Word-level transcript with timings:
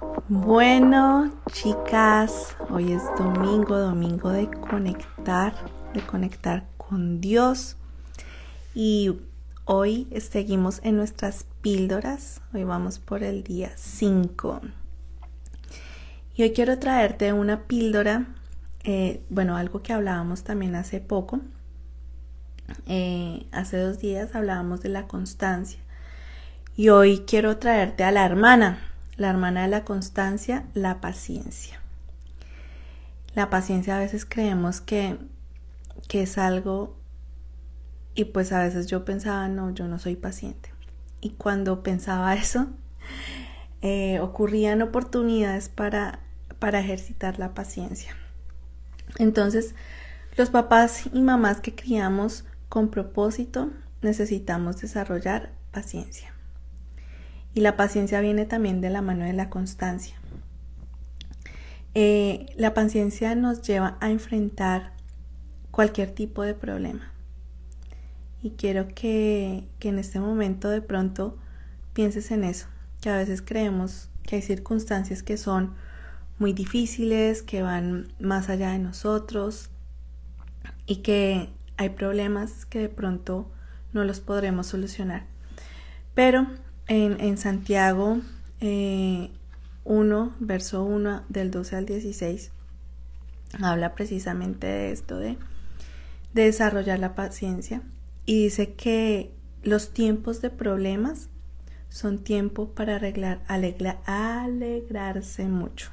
Bueno, 0.00 1.32
chicas, 1.50 2.56
hoy 2.70 2.92
es 2.92 3.02
domingo, 3.18 3.76
domingo 3.78 4.30
de 4.30 4.48
conectar, 4.48 5.54
de 5.92 6.02
conectar 6.02 6.68
con 6.76 7.20
Dios. 7.20 7.76
Y 8.76 9.18
hoy 9.64 10.06
seguimos 10.20 10.80
en 10.84 10.96
nuestras 10.96 11.46
píldoras. 11.62 12.40
Hoy 12.54 12.62
vamos 12.62 13.00
por 13.00 13.24
el 13.24 13.42
día 13.42 13.72
5. 13.74 14.60
Y 16.36 16.42
hoy 16.44 16.52
quiero 16.52 16.78
traerte 16.78 17.32
una 17.32 17.64
píldora, 17.64 18.26
eh, 18.84 19.24
bueno, 19.30 19.56
algo 19.56 19.82
que 19.82 19.92
hablábamos 19.92 20.44
también 20.44 20.76
hace 20.76 21.00
poco. 21.00 21.40
Eh, 22.86 23.48
hace 23.50 23.78
dos 23.78 23.98
días 23.98 24.36
hablábamos 24.36 24.80
de 24.80 24.90
la 24.90 25.08
constancia. 25.08 25.80
Y 26.76 26.90
hoy 26.90 27.24
quiero 27.26 27.56
traerte 27.56 28.04
a 28.04 28.12
la 28.12 28.24
hermana, 28.24 28.87
la 29.18 29.28
hermana 29.28 29.62
de 29.62 29.68
la 29.68 29.84
constancia, 29.84 30.64
la 30.72 31.02
paciencia. 31.02 31.82
La 33.34 33.50
paciencia 33.50 33.96
a 33.96 34.00
veces 34.00 34.24
creemos 34.24 34.80
que, 34.80 35.18
que 36.08 36.22
es 36.22 36.38
algo 36.38 36.96
y 38.14 38.24
pues 38.24 38.52
a 38.52 38.62
veces 38.62 38.86
yo 38.86 39.04
pensaba, 39.04 39.48
no, 39.48 39.70
yo 39.70 39.86
no 39.86 39.98
soy 39.98 40.16
paciente. 40.16 40.72
Y 41.20 41.30
cuando 41.30 41.82
pensaba 41.82 42.34
eso, 42.36 42.68
eh, 43.82 44.18
ocurrían 44.20 44.82
oportunidades 44.82 45.68
para, 45.68 46.20
para 46.58 46.80
ejercitar 46.80 47.38
la 47.38 47.54
paciencia. 47.54 48.16
Entonces, 49.18 49.74
los 50.36 50.50
papás 50.50 51.04
y 51.12 51.20
mamás 51.20 51.60
que 51.60 51.74
criamos 51.74 52.44
con 52.68 52.88
propósito 52.88 53.70
necesitamos 54.00 54.80
desarrollar 54.80 55.52
paciencia. 55.72 56.37
Y 57.58 57.60
la 57.60 57.76
paciencia 57.76 58.20
viene 58.20 58.46
también 58.46 58.80
de 58.80 58.88
la 58.88 59.02
mano 59.02 59.24
de 59.24 59.32
la 59.32 59.50
constancia. 59.50 60.14
Eh, 61.92 62.46
la 62.56 62.72
paciencia 62.72 63.34
nos 63.34 63.62
lleva 63.62 63.98
a 64.00 64.12
enfrentar 64.12 64.92
cualquier 65.72 66.12
tipo 66.12 66.44
de 66.44 66.54
problema. 66.54 67.10
Y 68.44 68.50
quiero 68.50 68.86
que, 68.86 69.66
que 69.80 69.88
en 69.88 69.98
este 69.98 70.20
momento 70.20 70.70
de 70.70 70.82
pronto 70.82 71.36
pienses 71.94 72.30
en 72.30 72.44
eso, 72.44 72.68
que 73.00 73.10
a 73.10 73.16
veces 73.16 73.42
creemos 73.42 74.08
que 74.22 74.36
hay 74.36 74.42
circunstancias 74.42 75.24
que 75.24 75.36
son 75.36 75.74
muy 76.38 76.52
difíciles, 76.52 77.42
que 77.42 77.62
van 77.62 78.12
más 78.20 78.50
allá 78.50 78.70
de 78.70 78.78
nosotros 78.78 79.70
y 80.86 80.98
que 80.98 81.50
hay 81.76 81.88
problemas 81.88 82.66
que 82.66 82.78
de 82.78 82.88
pronto 82.88 83.50
no 83.92 84.04
los 84.04 84.20
podremos 84.20 84.68
solucionar. 84.68 85.26
Pero 86.14 86.46
en, 86.88 87.36
Santiago 87.36 88.12
1, 88.12 88.22
eh, 88.60 89.30
verso 90.40 90.84
1 90.84 91.24
del 91.28 91.50
12 91.50 91.76
al 91.76 91.86
16, 91.86 92.50
habla 93.60 93.94
precisamente 93.94 94.66
de 94.66 94.92
esto, 94.92 95.18
de, 95.18 95.36
desarrollar 96.32 96.98
la 96.98 97.14
paciencia. 97.14 97.82
Y 98.26 98.44
dice 98.44 98.74
que 98.74 99.32
los 99.62 99.92
tiempos 99.92 100.42
de 100.42 100.50
problemas 100.50 101.28
son 101.88 102.18
tiempo 102.18 102.74
para 102.74 102.96
arreglar, 102.96 103.40
alegrarse 103.46 105.48
mucho. 105.48 105.90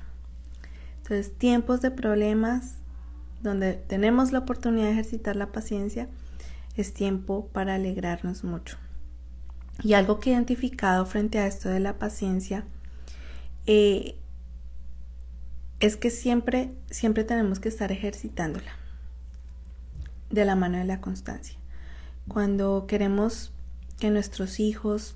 Entonces, 0.98 1.38
tiempos 1.38 1.82
de 1.82 1.92
problemas 1.92 2.78
donde 3.42 3.73
tenemos 3.73 4.32
la 4.32 4.40
oportunidad 4.40 4.86
de 4.86 4.92
ejercitar 4.92 5.36
la 5.36 5.52
paciencia, 5.52 6.10
es 6.76 6.94
tiempo 6.94 7.48
para 7.54 7.76
alegrarnos 7.76 8.44
mucho. 8.44 8.78
Y 9.84 9.94
algo 9.94 10.20
que 10.20 10.30
he 10.30 10.34
identificado 10.34 11.06
frente 11.06 11.40
a 11.40 11.48
esto 11.48 11.70
de 11.70 11.80
la 11.80 12.00
paciencia 12.00 12.66
eh, 13.66 14.17
es 15.80 15.98
que 15.98 16.09
siempre, 16.09 16.73
siempre 16.90 17.23
tenemos 17.23 17.59
que 17.59 17.70
estar 17.70 17.92
ejercitándola 17.92 18.72
de 20.30 20.45
la 20.45 20.55
mano 20.55 20.77
de 20.77 20.86
la 20.86 21.02
constancia. 21.02 21.58
Cuando 22.27 22.86
queremos 22.88 23.54
que 23.99 24.10
nuestros 24.10 24.60
hijos 24.60 25.16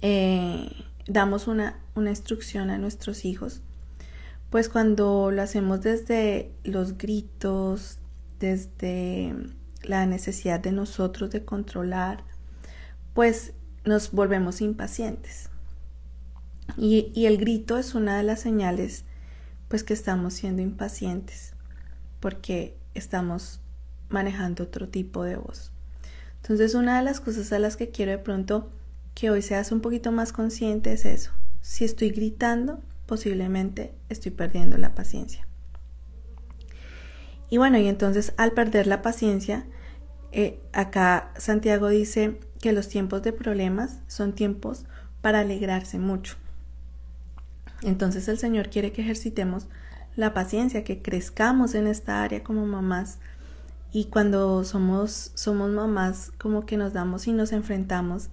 eh, 0.00 0.70
damos 1.06 1.46
una, 1.46 1.78
una 1.94 2.10
instrucción 2.10 2.70
a 2.70 2.78
nuestros 2.78 3.24
hijos, 3.24 3.60
pues 4.50 4.68
cuando 4.68 5.30
lo 5.30 5.42
hacemos 5.42 5.80
desde 5.80 6.52
los 6.64 6.98
gritos, 6.98 7.98
desde 8.38 9.34
la 9.82 10.06
necesidad 10.06 10.60
de 10.60 10.72
nosotros 10.72 11.30
de 11.30 11.44
controlar, 11.44 12.24
pues 13.14 13.52
nos 13.84 14.12
volvemos 14.12 14.60
impacientes. 14.60 15.48
Y, 16.76 17.26
el 17.26 17.38
grito 17.38 17.76
es 17.76 17.94
una 17.94 18.16
de 18.16 18.22
las 18.22 18.40
señales 18.40 19.04
pues 19.68 19.84
que 19.84 19.94
estamos 19.94 20.34
siendo 20.34 20.62
impacientes 20.62 21.54
porque 22.20 22.76
estamos 22.94 23.60
manejando 24.08 24.64
otro 24.64 24.88
tipo 24.88 25.24
de 25.24 25.36
voz. 25.36 25.72
Entonces 26.36 26.74
una 26.74 26.98
de 26.98 27.04
las 27.04 27.20
cosas 27.20 27.52
a 27.52 27.58
las 27.58 27.76
que 27.76 27.90
quiero 27.90 28.12
de 28.12 28.18
pronto 28.18 28.70
que 29.14 29.30
hoy 29.30 29.42
seas 29.42 29.72
un 29.72 29.80
poquito 29.80 30.12
más 30.12 30.32
consciente 30.32 30.92
es 30.92 31.04
eso. 31.04 31.32
Si 31.60 31.84
estoy 31.84 32.10
gritando, 32.10 32.80
posiblemente 33.06 33.94
estoy 34.08 34.32
perdiendo 34.32 34.78
la 34.78 34.94
paciencia. 34.94 35.46
Y 37.50 37.58
bueno, 37.58 37.78
y 37.78 37.86
entonces 37.86 38.32
al 38.36 38.52
perder 38.52 38.86
la 38.86 39.02
paciencia, 39.02 39.66
eh, 40.32 40.60
acá 40.72 41.32
Santiago 41.36 41.88
dice, 41.88 42.40
que 42.62 42.72
los 42.72 42.88
tiempos 42.88 43.22
de 43.22 43.32
problemas 43.32 43.98
son 44.06 44.32
tiempos 44.32 44.86
para 45.20 45.40
alegrarse 45.40 45.98
mucho. 45.98 46.36
Entonces 47.82 48.28
el 48.28 48.38
Señor 48.38 48.70
quiere 48.70 48.92
que 48.92 49.02
ejercitemos 49.02 49.66
la 50.14 50.32
paciencia, 50.32 50.84
que 50.84 51.02
crezcamos 51.02 51.74
en 51.74 51.88
esta 51.88 52.22
área 52.22 52.44
como 52.44 52.64
mamás. 52.64 53.18
Y 53.92 54.04
cuando 54.04 54.62
somos, 54.62 55.32
somos 55.34 55.70
mamás, 55.70 56.30
como 56.38 56.64
que 56.64 56.76
nos 56.76 56.92
damos 56.92 57.26
y 57.26 57.32
nos 57.32 57.50
enfrentamos 57.50 58.28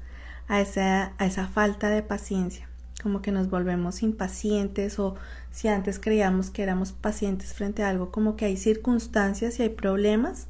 a 0.47 0.61
esa, 0.61 1.13
a 1.17 1.25
esa 1.25 1.47
falta 1.47 1.89
de 1.89 2.03
paciencia, 2.03 2.69
como 3.01 3.23
que 3.23 3.31
nos 3.31 3.49
volvemos 3.49 4.03
impacientes 4.03 4.99
o 4.99 5.15
si 5.49 5.69
antes 5.69 5.97
creíamos 5.99 6.51
que 6.51 6.61
éramos 6.61 6.91
pacientes 6.91 7.53
frente 7.53 7.81
a 7.81 7.89
algo, 7.89 8.11
como 8.11 8.35
que 8.35 8.45
hay 8.45 8.57
circunstancias 8.57 9.59
y 9.59 9.63
hay 9.63 9.69
problemas 9.69 10.48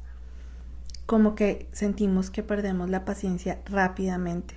como 1.10 1.34
que 1.34 1.66
sentimos 1.72 2.30
que 2.30 2.44
perdemos 2.44 2.88
la 2.88 3.04
paciencia 3.04 3.58
rápidamente. 3.64 4.54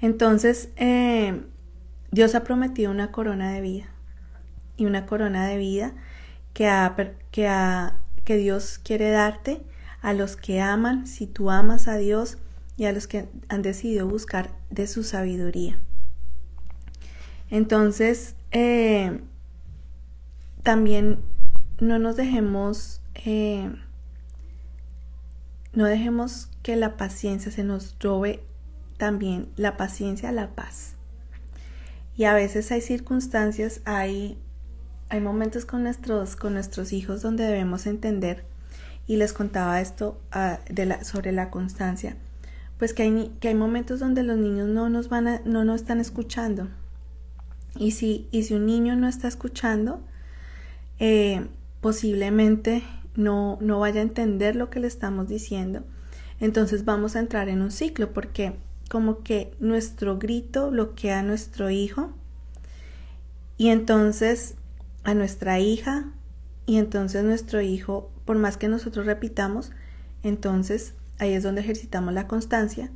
Entonces, 0.00 0.68
eh, 0.76 1.42
Dios 2.12 2.36
ha 2.36 2.44
prometido 2.44 2.92
una 2.92 3.10
corona 3.10 3.50
de 3.50 3.62
vida 3.62 3.86
y 4.76 4.86
una 4.86 5.04
corona 5.04 5.44
de 5.48 5.56
vida 5.56 5.92
que, 6.54 6.70
que, 7.32 8.36
Dios 8.36 8.78
quiere 8.78 9.10
darte 9.10 9.60
a 10.02 10.12
los 10.12 10.36
que 10.36 10.60
aman, 10.60 11.08
si 11.08 11.26
tú 11.26 11.50
amas 11.50 11.88
a 11.88 11.96
Dios 11.96 12.38
y 12.76 12.84
a 12.84 12.92
los 12.92 13.08
que 13.08 13.28
han 13.48 13.62
decidido 13.62 14.06
buscar 14.06 14.52
de 14.70 14.86
su 14.86 15.02
sabiduría. 15.02 15.80
Entonces, 17.50 18.36
eh, 18.52 19.20
también 20.62 21.18
no 21.80 21.98
nos 21.98 22.14
dejemos 22.14 23.00
eh, 23.24 23.68
no 25.72 25.86
dejemos 25.86 26.48
que 26.62 26.76
la 26.76 26.96
paciencia 26.96 27.50
se 27.50 27.64
nos 27.64 27.96
robe 28.00 28.42
también 28.98 29.48
la 29.56 29.76
paciencia, 29.76 30.30
la 30.32 30.54
paz. 30.54 30.94
Y 32.16 32.24
a 32.24 32.34
veces 32.34 32.70
hay 32.72 32.80
circunstancias, 32.80 33.80
hay, 33.84 34.38
hay 35.08 35.20
momentos 35.20 35.64
con 35.64 35.82
nuestros, 35.82 36.36
con 36.36 36.54
nuestros 36.54 36.92
hijos 36.92 37.22
donde 37.22 37.44
debemos 37.44 37.86
entender, 37.86 38.44
y 39.06 39.16
les 39.16 39.32
contaba 39.32 39.80
esto 39.80 40.20
ah, 40.30 40.60
sobre 41.02 41.32
la 41.32 41.50
constancia, 41.50 42.16
pues 42.78 42.94
que 42.94 43.02
hay, 43.02 43.36
que 43.40 43.48
hay 43.48 43.54
momentos 43.54 44.00
donde 44.00 44.22
los 44.22 44.38
niños 44.38 44.68
no 44.68 44.88
nos, 44.88 45.08
van 45.08 45.26
a, 45.26 45.40
no 45.44 45.64
nos 45.64 45.80
están 45.80 46.00
escuchando. 46.00 46.68
Y 47.76 47.92
si, 47.92 48.28
y 48.30 48.44
si 48.44 48.54
un 48.54 48.66
niño 48.66 48.96
no 48.96 49.08
está 49.08 49.28
escuchando, 49.28 50.02
eh, 50.98 51.46
posiblemente 51.80 52.82
no, 53.14 53.58
no 53.60 53.80
vaya 53.80 54.00
a 54.00 54.04
entender 54.04 54.56
lo 54.56 54.70
que 54.70 54.80
le 54.80 54.86
estamos 54.86 55.28
diciendo, 55.28 55.84
entonces 56.40 56.84
vamos 56.84 57.16
a 57.16 57.20
entrar 57.20 57.48
en 57.48 57.62
un 57.62 57.70
ciclo 57.70 58.12
porque 58.12 58.56
como 58.88 59.22
que 59.22 59.54
nuestro 59.60 60.18
grito 60.18 60.70
bloquea 60.70 61.20
a 61.20 61.22
nuestro 61.22 61.70
hijo 61.70 62.12
y 63.56 63.68
entonces 63.68 64.56
a 65.04 65.14
nuestra 65.14 65.60
hija 65.60 66.12
y 66.66 66.78
entonces 66.78 67.24
nuestro 67.24 67.60
hijo, 67.60 68.10
por 68.24 68.38
más 68.38 68.56
que 68.56 68.68
nosotros 68.68 69.06
repitamos, 69.06 69.72
entonces 70.22 70.94
ahí 71.18 71.32
es 71.32 71.42
donde 71.42 71.60
ejercitamos 71.60 72.12
la 72.12 72.26
constancia 72.26 72.90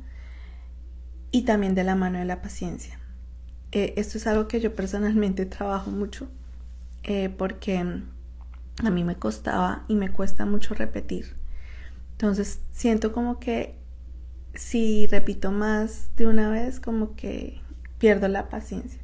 y 1.31 1.43
también 1.43 1.75
de 1.75 1.83
la 1.83 1.95
mano 1.95 2.19
de 2.19 2.25
la 2.25 2.41
paciencia. 2.41 2.99
Eh, 3.71 3.93
esto 3.97 4.17
es 4.17 4.27
algo 4.27 4.47
que 4.47 4.59
yo 4.59 4.75
personalmente 4.75 5.45
trabajo 5.45 5.91
mucho 5.91 6.27
eh, 7.03 7.29
porque 7.29 8.03
a 8.83 8.89
mí 8.89 9.03
me 9.03 9.15
costaba 9.15 9.83
y 9.87 9.95
me 9.95 10.11
cuesta 10.11 10.45
mucho 10.45 10.73
repetir. 10.73 11.35
Entonces 12.11 12.61
siento 12.71 13.11
como 13.11 13.39
que 13.39 13.75
si 14.53 15.07
repito 15.07 15.51
más 15.51 16.09
de 16.15 16.27
una 16.27 16.49
vez, 16.49 16.79
como 16.79 17.15
que 17.15 17.61
pierdo 17.99 18.27
la 18.27 18.49
paciencia. 18.49 19.01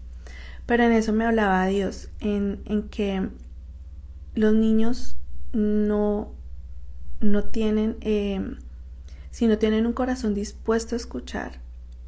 Pero 0.66 0.84
en 0.84 0.94
eso 0.94 1.14
me 1.14 1.26
hablaba 1.26 1.66
Dios, 1.68 2.10
en, 2.20 2.62
en 2.66 2.90
que 2.90 3.30
los 4.34 4.54
niños 4.54 5.18
no, 5.52 6.32
no 7.20 7.44
tienen, 7.46 7.98
eh, 8.02 8.42
si 9.30 9.48
no 9.48 9.58
tienen 9.58 9.86
un 9.86 9.94
corazón 9.94 10.34
dispuesto 10.34 10.96
a 10.96 10.98
escuchar, 10.98 11.60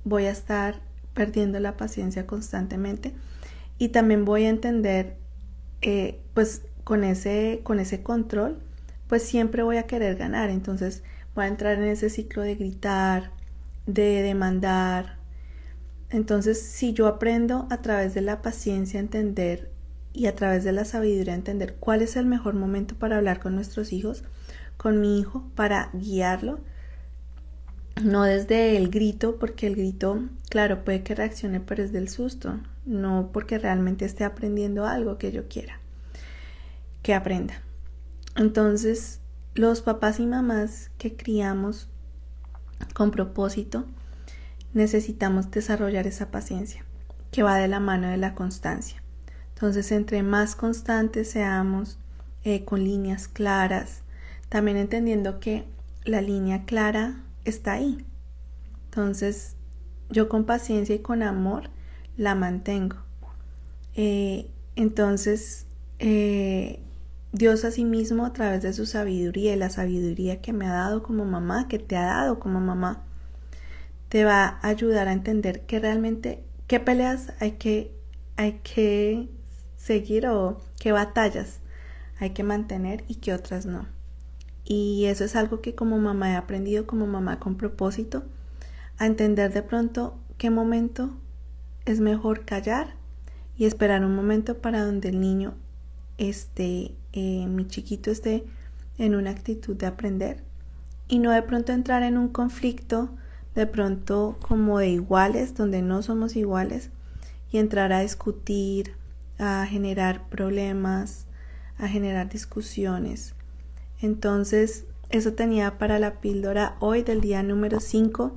voy 0.04 0.26
a 0.26 0.32
estar 0.32 0.82
perdiendo 1.14 1.60
la 1.60 1.78
paciencia 1.78 2.26
constantemente 2.26 3.14
y 3.78 3.90
también 3.90 4.26
voy 4.26 4.46
a 4.46 4.50
entender, 4.50 5.18
eh, 5.82 6.20
pues 6.34 6.64
con 6.86 7.04
ese, 7.04 7.60
con 7.64 7.80
ese 7.82 8.04
control, 8.04 8.60
pues 9.08 9.24
siempre 9.24 9.64
voy 9.64 9.78
a 9.78 9.88
querer 9.88 10.16
ganar. 10.16 10.50
Entonces 10.50 11.04
voy 11.34 11.46
a 11.46 11.50
entrar 11.50 11.78
en 11.78 11.86
ese 11.86 12.10
ciclo 12.10 12.44
de 12.44 12.56
gritar, 12.56 13.32
de 13.88 14.22
demandar. 14.22 15.18
Entonces, 16.10 16.62
si 16.62 16.94
yo 16.94 17.08
aprendo 17.08 17.68
a 17.72 17.82
través 17.82 18.14
de 18.14 18.22
la 18.22 18.42
paciencia 18.42 19.00
a 19.00 19.04
entender 19.04 19.72
y 20.14 20.28
a 20.28 20.36
través 20.36 20.64
de 20.64 20.72
la 20.72 20.86
sabiduría 20.86 21.34
a 21.34 21.38
entender 21.38 21.76
cuál 21.76 22.02
es 22.02 22.16
el 22.16 22.28
mejor 22.28 22.54
momento 22.54 22.96
para 22.96 23.18
hablar 23.18 23.40
con 23.40 23.56
nuestros 23.56 23.92
hijos, 23.92 24.24
con 24.78 25.02
mi 25.02 25.20
hijo, 25.20 25.50
para 25.56 25.90
guiarlo, 25.94 26.60
no 28.04 28.24
desde 28.24 28.78
el 28.78 28.90
grito, 28.90 29.40
porque 29.40 29.66
el 29.68 29.76
grito, 29.76 30.22
claro, 30.50 30.84
puede 30.86 31.02
que 31.02 31.16
reaccione, 31.16 31.60
pero 31.60 31.84
es 31.84 31.92
del 31.92 32.10
susto, 32.10 32.60
no 32.86 33.32
porque 33.34 33.58
realmente 33.58 34.06
esté 34.06 34.24
aprendiendo 34.24 34.86
algo 34.86 35.18
que 35.18 35.32
yo 35.32 35.48
quiera 35.48 35.80
que 37.06 37.14
aprenda. 37.14 37.62
Entonces, 38.36 39.20
los 39.54 39.84
papás 39.84 40.20
y 40.20 40.26
mamás 40.26 40.90
que 40.98 41.16
criamos 41.16 41.88
con 42.96 43.12
propósito, 43.12 43.86
necesitamos 44.74 45.52
desarrollar 45.52 46.08
esa 46.08 46.32
paciencia 46.32 46.84
que 47.30 47.44
va 47.44 47.58
de 47.58 47.68
la 47.68 47.80
mano 47.80 48.08
de 48.08 48.18
la 48.18 48.34
constancia. 48.34 49.04
Entonces, 49.50 49.92
entre 49.92 50.24
más 50.24 50.56
constantes 50.56 51.30
seamos, 51.30 52.00
eh, 52.44 52.66
con 52.66 52.84
líneas 52.84 53.28
claras, 53.28 54.02
también 54.50 54.76
entendiendo 54.76 55.40
que 55.40 55.64
la 56.06 56.22
línea 56.22 56.66
clara 56.66 57.22
está 57.44 57.74
ahí. 57.74 58.04
Entonces, 58.86 59.58
yo 60.10 60.28
con 60.28 60.46
paciencia 60.46 60.96
y 60.96 61.00
con 61.00 61.22
amor 61.22 61.70
la 62.18 62.34
mantengo. 62.34 62.98
Eh, 63.94 64.50
entonces, 64.76 65.68
eh, 66.00 66.82
Dios 67.38 67.66
asimismo 67.66 68.26
a 68.26 68.32
través 68.32 68.62
de 68.62 68.72
su 68.72 68.86
sabiduría 68.86 69.54
y 69.54 69.58
la 69.58 69.70
sabiduría 69.70 70.40
que 70.40 70.54
me 70.54 70.68
ha 70.68 70.72
dado 70.72 71.04
como 71.04 71.26
mamá, 71.26 71.68
que 71.68 71.80
te 71.80 71.98
ha 71.98 72.06
dado 72.06 72.40
como 72.40 72.62
mamá, 72.62 73.04
te 74.08 74.24
va 74.24 74.58
a 74.62 74.70
ayudar 74.70 75.10
a 75.10 75.12
entender 75.12 75.66
que 75.66 75.82
realmente 75.82 76.46
qué 76.68 76.80
peleas 76.80 77.34
hay 77.42 77.52
que, 77.58 77.94
hay 78.38 78.62
que 78.64 79.28
seguir 79.76 80.28
o 80.28 80.62
qué 80.80 80.94
batallas 80.94 81.60
hay 82.22 82.30
que 82.30 82.44
mantener 82.44 83.04
y 83.10 83.16
qué 83.16 83.34
otras 83.34 83.66
no. 83.66 83.86
Y 84.64 85.04
eso 85.04 85.26
es 85.26 85.36
algo 85.36 85.60
que 85.60 85.76
como 85.76 85.98
mamá 85.98 86.32
he 86.32 86.36
aprendido 86.38 86.88
como 86.88 87.06
mamá 87.06 87.42
con 87.42 87.58
propósito, 87.58 88.24
a 88.98 89.08
entender 89.08 89.52
de 89.52 89.62
pronto 89.62 90.18
qué 90.38 90.50
momento 90.50 91.10
es 91.84 92.00
mejor 92.00 92.46
callar 92.46 92.96
y 93.58 93.66
esperar 93.66 94.06
un 94.06 94.16
momento 94.16 94.60
para 94.60 94.86
donde 94.86 95.10
el 95.10 95.20
niño 95.20 95.56
esté 96.18 96.96
eh, 97.16 97.48
mi 97.48 97.68
chiquito 97.68 98.12
esté 98.12 98.44
en 98.98 99.16
una 99.16 99.32
actitud 99.32 99.76
de 99.76 99.88
aprender 99.88 100.44
y 101.08 101.20
no 101.20 101.32
de 101.32 101.42
pronto 101.42 101.72
entrar 101.72 102.04
en 102.04 102.18
un 102.18 102.30
conflicto 102.30 103.10
de 103.56 103.66
pronto 103.66 104.38
como 104.46 104.80
de 104.80 104.90
iguales, 104.90 105.56
donde 105.56 105.82
no 105.82 106.02
somos 106.02 106.36
iguales, 106.36 106.90
y 107.52 107.58
entrar 107.58 107.94
a 107.94 108.02
discutir, 108.02 108.96
a 109.40 109.66
generar 109.66 110.28
problemas, 110.28 111.26
a 111.78 111.88
generar 111.88 112.30
discusiones. 112.30 113.34
Entonces, 114.02 114.86
eso 115.10 115.34
tenía 115.34 115.78
para 115.78 116.00
la 116.00 116.20
píldora 116.20 116.76
hoy 116.80 117.04
del 117.04 117.22
día 117.22 117.44
número 117.44 117.80
5, 117.80 118.34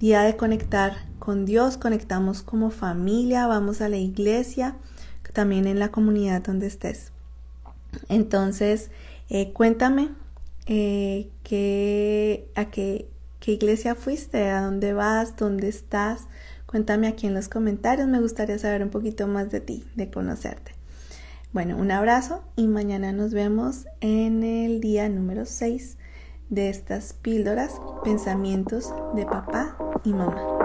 día 0.00 0.22
de 0.22 0.36
conectar 0.36 0.96
con 1.18 1.44
Dios, 1.44 1.76
conectamos 1.76 2.42
como 2.42 2.70
familia, 2.70 3.46
vamos 3.46 3.82
a 3.82 3.88
la 3.88 3.98
iglesia, 3.98 4.76
también 5.34 5.66
en 5.66 5.78
la 5.78 5.90
comunidad 5.90 6.42
donde 6.42 6.66
estés. 6.66 7.12
Entonces, 8.08 8.90
eh, 9.28 9.52
cuéntame 9.52 10.10
eh, 10.66 11.30
a 12.54 12.64
qué, 12.70 13.08
qué 13.40 13.52
iglesia 13.52 13.94
fuiste, 13.94 14.48
a 14.48 14.62
dónde 14.62 14.92
vas, 14.92 15.36
dónde 15.36 15.68
estás. 15.68 16.26
Cuéntame 16.66 17.06
aquí 17.06 17.26
en 17.26 17.34
los 17.34 17.48
comentarios, 17.48 18.08
me 18.08 18.20
gustaría 18.20 18.58
saber 18.58 18.82
un 18.82 18.90
poquito 18.90 19.26
más 19.26 19.50
de 19.50 19.60
ti, 19.60 19.84
de 19.94 20.10
conocerte. 20.10 20.72
Bueno, 21.52 21.76
un 21.78 21.90
abrazo 21.90 22.42
y 22.56 22.66
mañana 22.66 23.12
nos 23.12 23.32
vemos 23.32 23.86
en 24.00 24.42
el 24.42 24.80
día 24.80 25.08
número 25.08 25.46
6 25.46 25.96
de 26.50 26.68
estas 26.68 27.12
píldoras, 27.14 27.80
pensamientos 28.04 28.92
de 29.14 29.24
papá 29.24 29.76
y 30.04 30.12
mamá. 30.12 30.55